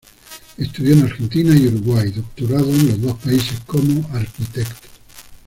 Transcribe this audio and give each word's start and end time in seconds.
Estudió 0.57 0.93
en 0.95 1.03
Argentina 1.03 1.55
y 1.55 1.67
Uruguay, 1.67 2.09
doctorado 2.09 2.71
en 2.71 2.87
los 2.87 3.01
dos 3.03 3.19
países 3.19 3.59
como 3.67 4.09
arquitecto. 4.15 4.87